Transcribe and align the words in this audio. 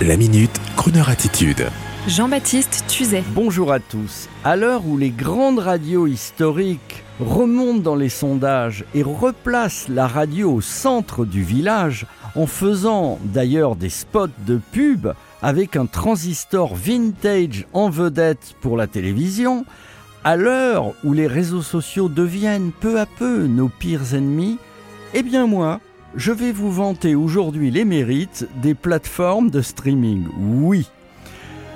La 0.00 0.16
minute, 0.16 0.60
Kroneur 0.76 1.10
attitude. 1.10 1.68
Jean-Baptiste 2.08 2.84
Tuzet. 2.88 3.22
Bonjour 3.34 3.70
à 3.70 3.78
tous. 3.78 4.28
À 4.42 4.56
l'heure 4.56 4.84
où 4.84 4.98
les 4.98 5.10
grandes 5.10 5.60
radios 5.60 6.08
historiques 6.08 7.04
remontent 7.20 7.78
dans 7.78 7.94
les 7.94 8.08
sondages 8.08 8.84
et 8.94 9.04
replacent 9.04 9.88
la 9.88 10.08
radio 10.08 10.54
au 10.54 10.60
centre 10.60 11.24
du 11.24 11.44
village, 11.44 12.06
en 12.34 12.46
faisant 12.46 13.20
d'ailleurs 13.22 13.76
des 13.76 13.90
spots 13.90 14.26
de 14.44 14.58
pub 14.72 15.08
avec 15.40 15.76
un 15.76 15.86
transistor 15.86 16.74
vintage 16.74 17.66
en 17.72 17.88
vedette 17.88 18.56
pour 18.60 18.76
la 18.76 18.88
télévision, 18.88 19.64
à 20.24 20.34
l'heure 20.34 20.94
où 21.04 21.12
les 21.12 21.28
réseaux 21.28 21.62
sociaux 21.62 22.08
deviennent 22.08 22.72
peu 22.72 22.98
à 22.98 23.06
peu 23.06 23.46
nos 23.46 23.68
pires 23.68 24.14
ennemis, 24.14 24.58
eh 25.14 25.22
bien 25.22 25.46
moi, 25.46 25.80
je 26.14 26.32
vais 26.32 26.52
vous 26.52 26.70
vanter 26.70 27.14
aujourd'hui 27.14 27.70
les 27.70 27.84
mérites 27.84 28.46
des 28.60 28.74
plateformes 28.74 29.50
de 29.50 29.62
streaming. 29.62 30.26
Oui, 30.38 30.88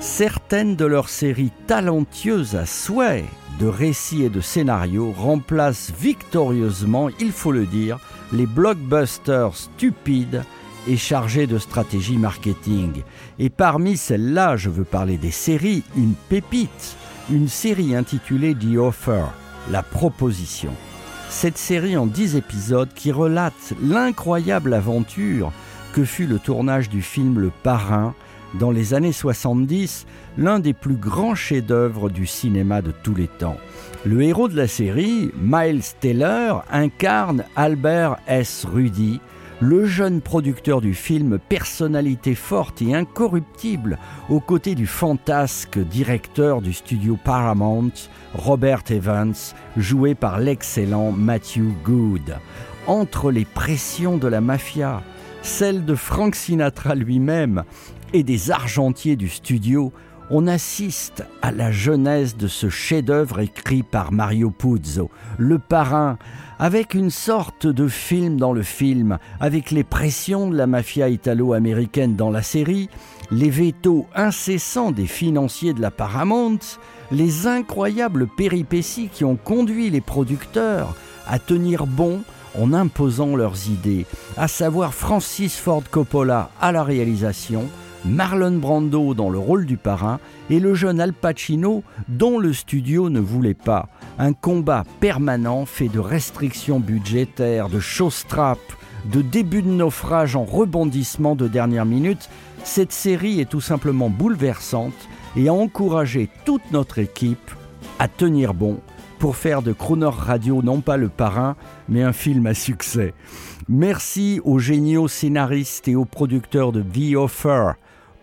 certaines 0.00 0.76
de 0.76 0.84
leurs 0.84 1.08
séries 1.08 1.52
talentueuses 1.66 2.54
à 2.54 2.66
souhait 2.66 3.24
de 3.58 3.66
récits 3.66 4.22
et 4.22 4.28
de 4.28 4.40
scénarios 4.40 5.12
remplacent 5.12 5.92
victorieusement, 5.98 7.08
il 7.20 7.32
faut 7.32 7.52
le 7.52 7.66
dire, 7.66 7.98
les 8.32 8.46
blockbusters 8.46 9.56
stupides 9.56 10.44
et 10.86 10.96
chargés 10.96 11.46
de 11.46 11.58
stratégie 11.58 12.18
marketing. 12.18 13.02
Et 13.38 13.50
parmi 13.50 13.96
celles-là, 13.96 14.56
je 14.56 14.70
veux 14.70 14.84
parler 14.84 15.16
des 15.16 15.32
séries, 15.32 15.82
une 15.96 16.14
pépite, 16.28 16.96
une 17.30 17.48
série 17.48 17.96
intitulée 17.96 18.54
The 18.54 18.76
Offer, 18.76 19.24
la 19.70 19.82
proposition 19.82 20.72
cette 21.30 21.58
série 21.58 21.96
en 21.96 22.06
10 22.06 22.36
épisodes 22.36 22.88
qui 22.94 23.12
relate 23.12 23.74
l'incroyable 23.82 24.74
aventure 24.74 25.52
que 25.92 26.04
fut 26.04 26.26
le 26.26 26.38
tournage 26.38 26.88
du 26.88 27.02
film 27.02 27.38
Le 27.38 27.50
Parrain 27.62 28.14
dans 28.58 28.70
les 28.70 28.94
années 28.94 29.12
70, 29.12 30.06
l'un 30.38 30.58
des 30.58 30.72
plus 30.72 30.96
grands 30.96 31.34
chefs-d'œuvre 31.34 32.08
du 32.08 32.26
cinéma 32.26 32.80
de 32.82 32.92
tous 33.02 33.14
les 33.14 33.28
temps. 33.28 33.58
Le 34.04 34.22
héros 34.22 34.48
de 34.48 34.56
la 34.56 34.68
série, 34.68 35.30
Miles 35.38 35.82
Taylor, 36.00 36.64
incarne 36.70 37.44
Albert 37.56 38.16
S. 38.26 38.66
Rudy, 38.70 39.20
le 39.60 39.86
jeune 39.86 40.20
producteur 40.20 40.80
du 40.80 40.94
film, 40.94 41.38
personnalité 41.38 42.34
forte 42.34 42.80
et 42.80 42.94
incorruptible, 42.94 43.98
aux 44.28 44.40
côtés 44.40 44.74
du 44.74 44.86
fantasque 44.86 45.78
directeur 45.78 46.62
du 46.62 46.72
studio 46.72 47.18
Paramount, 47.22 47.92
Robert 48.34 48.84
Evans, 48.90 49.34
joué 49.76 50.14
par 50.14 50.38
l'excellent 50.38 51.10
Matthew 51.10 51.72
Good. 51.84 52.36
Entre 52.86 53.30
les 53.30 53.44
pressions 53.44 54.16
de 54.16 54.28
la 54.28 54.40
mafia, 54.40 55.02
celles 55.42 55.84
de 55.84 55.94
Frank 55.94 56.34
Sinatra 56.34 56.94
lui-même 56.94 57.64
et 58.12 58.22
des 58.22 58.50
argentiers 58.50 59.16
du 59.16 59.28
studio, 59.28 59.92
on 60.30 60.46
assiste 60.46 61.24
à 61.42 61.52
la 61.52 61.72
jeunesse 61.72 62.36
de 62.36 62.48
ce 62.48 62.68
chef-d'œuvre 62.68 63.40
écrit 63.40 63.82
par 63.82 64.12
Mario 64.12 64.50
Puzo, 64.50 65.10
le 65.38 65.58
parrain, 65.58 66.18
avec 66.58 66.94
une 66.94 67.10
sorte 67.10 67.66
de 67.66 67.86
film 67.88 68.36
dans 68.36 68.52
le 68.52 68.62
film, 68.62 69.18
avec 69.40 69.70
les 69.70 69.84
pressions 69.84 70.50
de 70.50 70.56
la 70.56 70.66
mafia 70.66 71.08
italo-américaine 71.08 72.16
dans 72.16 72.30
la 72.30 72.42
série, 72.42 72.88
les 73.30 73.50
vétos 73.50 74.06
incessants 74.14 74.90
des 74.90 75.06
financiers 75.06 75.72
de 75.72 75.80
la 75.80 75.90
Paramount, 75.90 76.58
les 77.12 77.46
incroyables 77.46 78.26
péripéties 78.26 79.08
qui 79.12 79.24
ont 79.24 79.36
conduit 79.36 79.90
les 79.90 80.00
producteurs 80.00 80.94
à 81.26 81.38
tenir 81.38 81.86
bon 81.86 82.22
en 82.58 82.72
imposant 82.72 83.36
leurs 83.36 83.68
idées, 83.68 84.06
à 84.36 84.48
savoir 84.48 84.94
Francis 84.94 85.56
Ford 85.56 85.84
Coppola 85.90 86.50
à 86.60 86.72
la 86.72 86.82
réalisation, 86.82 87.68
Marlon 88.04 88.58
Brando 88.58 89.14
dans 89.14 89.30
le 89.30 89.38
rôle 89.38 89.66
du 89.66 89.76
parrain 89.76 90.18
et 90.50 90.60
le 90.60 90.74
jeune 90.74 91.00
Al 91.00 91.12
Pacino 91.12 91.82
dont 92.08 92.38
le 92.38 92.52
studio 92.52 93.10
ne 93.10 93.20
voulait 93.20 93.54
pas. 93.54 93.88
Un 94.20 94.32
combat 94.32 94.82
permanent 94.98 95.64
fait 95.64 95.88
de 95.88 96.00
restrictions 96.00 96.80
budgétaires, 96.80 97.68
de 97.68 97.78
showstrap, 97.78 98.58
de 99.12 99.22
début 99.22 99.62
de 99.62 99.70
naufrage 99.70 100.34
en 100.34 100.44
rebondissement 100.44 101.36
de 101.36 101.46
dernière 101.46 101.84
minute. 101.84 102.28
Cette 102.64 102.90
série 102.90 103.38
est 103.40 103.48
tout 103.48 103.60
simplement 103.60 104.10
bouleversante 104.10 105.08
et 105.36 105.48
a 105.48 105.54
encouragé 105.54 106.28
toute 106.44 106.72
notre 106.72 106.98
équipe 106.98 107.50
à 108.00 108.08
tenir 108.08 108.54
bon 108.54 108.80
pour 109.20 109.36
faire 109.36 109.62
de 109.62 109.72
Crooner 109.72 110.10
Radio 110.12 110.62
non 110.62 110.80
pas 110.80 110.96
le 110.96 111.08
parrain, 111.08 111.54
mais 111.88 112.02
un 112.02 112.12
film 112.12 112.46
à 112.46 112.54
succès. 112.54 113.14
Merci 113.68 114.40
aux 114.44 114.58
géniaux 114.58 115.06
scénaristes 115.06 115.86
et 115.86 115.94
aux 115.94 116.04
producteurs 116.04 116.72
de 116.72 116.82
The 116.82 117.14
Offer 117.16 117.72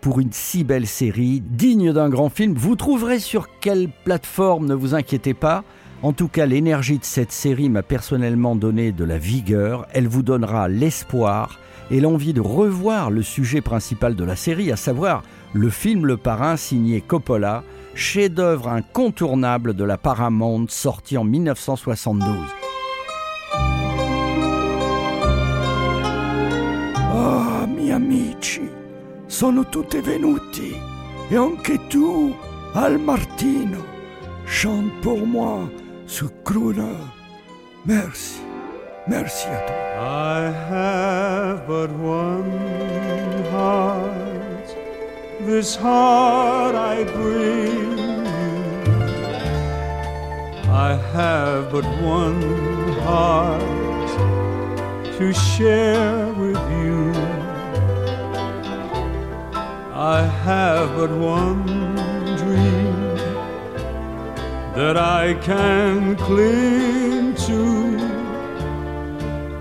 pour 0.02 0.20
une 0.20 0.32
si 0.32 0.62
belle 0.62 0.86
série, 0.86 1.40
digne 1.40 1.92
d'un 1.92 2.10
grand 2.10 2.28
film. 2.28 2.54
Vous 2.54 2.76
trouverez 2.76 3.18
sur 3.18 3.48
quelle 3.60 3.88
plateforme, 4.04 4.66
ne 4.66 4.74
vous 4.74 4.94
inquiétez 4.94 5.34
pas. 5.34 5.64
En 6.02 6.12
tout 6.12 6.28
cas, 6.28 6.44
l'énergie 6.44 6.98
de 6.98 7.04
cette 7.04 7.32
série 7.32 7.70
m'a 7.70 7.82
personnellement 7.82 8.54
donné 8.54 8.92
de 8.92 9.04
la 9.04 9.16
vigueur. 9.16 9.86
Elle 9.92 10.08
vous 10.08 10.22
donnera 10.22 10.68
l'espoir 10.68 11.58
et 11.90 12.00
l'envie 12.00 12.34
de 12.34 12.40
revoir 12.40 13.10
le 13.10 13.22
sujet 13.22 13.62
principal 13.62 14.14
de 14.14 14.24
la 14.24 14.36
série, 14.36 14.70
à 14.70 14.76
savoir 14.76 15.22
le 15.54 15.70
film 15.70 16.04
Le 16.04 16.16
Parrain 16.16 16.56
signé 16.56 17.00
Coppola, 17.00 17.64
chef-d'œuvre 17.94 18.68
incontournable 18.68 19.72
de 19.72 19.84
la 19.84 19.96
Paramount 19.96 20.66
sorti 20.68 21.16
en 21.16 21.24
1972. 21.24 22.36
Ah, 27.14 27.66
mi 27.66 27.90
amici, 27.90 28.68
sono 29.26 29.66
tutti 29.68 30.00
venuti 30.00 30.76
e 31.30 31.36
anche 31.36 31.86
tu, 31.88 32.34
Al 32.74 32.98
Martino, 32.98 33.82
chante 34.44 34.92
pour 35.00 35.26
moi 35.26 35.66
crooner. 36.44 36.96
Merci, 37.84 38.40
merci 39.08 39.46
à 39.48 39.58
toi. 39.66 39.76
I 39.98 40.52
have 40.70 41.66
but 41.66 41.90
one 41.90 43.44
heart, 43.50 44.68
this 45.40 45.76
heart 45.76 46.74
I 46.74 47.04
bring 47.04 47.88
you. 47.98 48.66
I 50.70 50.96
have 51.14 51.72
but 51.72 51.84
one 52.02 52.42
heart 53.04 53.62
to 55.18 55.32
share 55.32 56.32
with 56.34 56.60
you. 56.82 57.12
I 59.94 60.22
have 60.44 60.94
but 60.96 61.10
one 61.10 61.95
that 64.76 64.98
I 64.98 65.32
can 65.40 66.16
cling 66.16 67.34
to. 67.46 67.62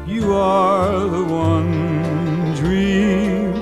You 0.05 0.33
are 0.33 0.99
the 1.07 1.23
one 1.23 2.53
dream 2.55 3.55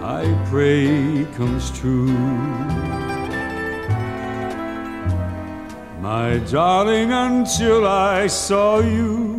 I 0.00 0.22
pray 0.48 1.26
comes 1.36 1.76
true. 1.76 2.14
My 6.00 6.38
darling, 6.48 7.10
until 7.10 7.84
I 7.88 8.28
saw 8.28 8.78
you, 8.78 9.36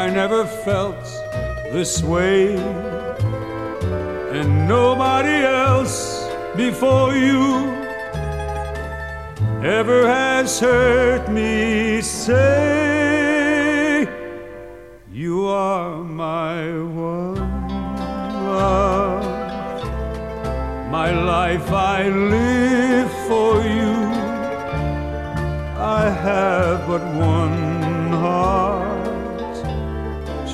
I 0.00 0.10
never 0.12 0.44
felt 0.44 1.04
this 1.72 2.02
way, 2.02 2.56
and 4.36 4.66
nobody 4.66 5.44
else 5.46 6.28
before 6.56 7.14
you 7.14 7.77
ever 9.64 10.06
has 10.06 10.60
heard 10.60 11.28
me 11.28 12.00
say, 12.00 12.48
You 15.10 15.46
are 15.46 16.04
my 16.04 16.70
one 16.80 17.68
love. 18.46 19.24
My 20.90 21.10
life 21.10 21.72
I 21.72 22.08
live 22.08 23.10
for 23.26 23.60
you. 23.62 23.96
I 25.76 26.08
have 26.08 26.86
but 26.86 27.02
one 27.16 28.12
heart 28.12 29.54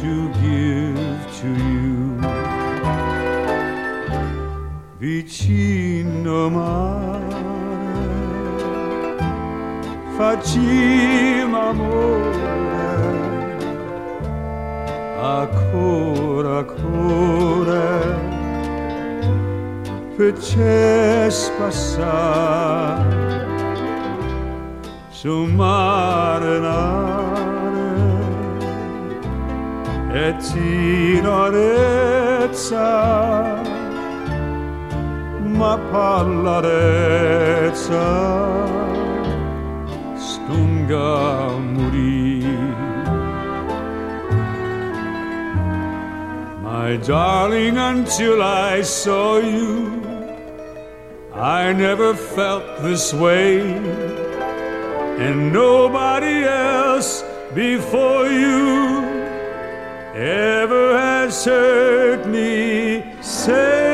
to 0.01 0.29
give 0.41 1.27
to 1.41 1.49
you. 1.49 2.21
Vicino 4.99 6.49
mare 6.49 6.94
facciamo 10.17 11.69
amore. 11.71 12.43
Ancora 15.21 16.59
ancora. 16.59 18.33
Per 20.17 20.33
c'è 20.35 21.27
spassare 21.29 23.13
su 25.09 25.45
marinare 25.57 26.93
e 30.13 30.37
tirarezza 30.37 31.73
ma 35.41 35.79
pallarezza 35.91 37.15
My 46.95 46.97
darling, 46.99 47.77
until 47.77 48.43
I 48.43 48.83
saw 48.83 49.39
you, 49.39 50.01
I 51.35 51.73
never 51.73 52.15
felt 52.15 52.83
this 52.83 53.13
way, 53.13 53.61
and 55.19 55.53
nobody 55.53 56.45
else 56.45 57.25
before 57.55 58.27
you 58.29 59.03
ever 60.15 60.97
has 60.97 61.45
heard 61.45 62.27
me 62.27 63.03
say, 63.23 63.94